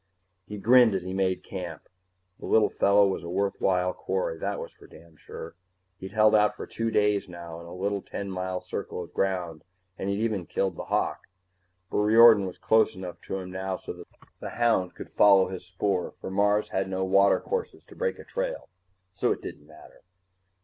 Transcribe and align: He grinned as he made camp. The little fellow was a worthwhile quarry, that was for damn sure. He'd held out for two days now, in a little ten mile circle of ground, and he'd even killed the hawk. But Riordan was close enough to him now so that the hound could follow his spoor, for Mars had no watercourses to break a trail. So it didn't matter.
He 0.47 0.57
grinned 0.57 0.95
as 0.95 1.03
he 1.03 1.13
made 1.13 1.43
camp. 1.43 1.87
The 2.39 2.47
little 2.47 2.71
fellow 2.71 3.07
was 3.07 3.21
a 3.21 3.29
worthwhile 3.29 3.93
quarry, 3.93 4.39
that 4.39 4.59
was 4.59 4.71
for 4.71 4.87
damn 4.87 5.15
sure. 5.15 5.53
He'd 5.99 6.11
held 6.13 6.33
out 6.33 6.55
for 6.55 6.65
two 6.65 6.89
days 6.89 7.29
now, 7.29 7.59
in 7.59 7.67
a 7.67 7.75
little 7.75 8.01
ten 8.01 8.31
mile 8.31 8.61
circle 8.61 9.03
of 9.03 9.13
ground, 9.13 9.63
and 9.99 10.09
he'd 10.09 10.17
even 10.23 10.47
killed 10.47 10.75
the 10.75 10.85
hawk. 10.85 11.27
But 11.91 11.97
Riordan 11.99 12.47
was 12.47 12.57
close 12.57 12.95
enough 12.95 13.21
to 13.27 13.37
him 13.37 13.51
now 13.51 13.77
so 13.77 13.93
that 13.93 14.07
the 14.39 14.49
hound 14.49 14.95
could 14.95 15.11
follow 15.11 15.49
his 15.49 15.67
spoor, 15.67 16.15
for 16.19 16.31
Mars 16.31 16.69
had 16.69 16.89
no 16.89 17.03
watercourses 17.05 17.83
to 17.83 17.95
break 17.95 18.17
a 18.17 18.23
trail. 18.23 18.69
So 19.13 19.31
it 19.31 19.43
didn't 19.43 19.67
matter. 19.67 20.01